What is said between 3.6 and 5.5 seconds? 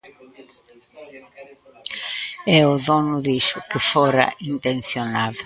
que fora intencionado.